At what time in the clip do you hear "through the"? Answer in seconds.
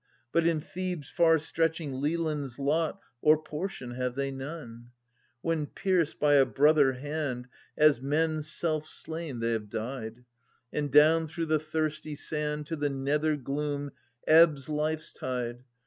11.27-11.59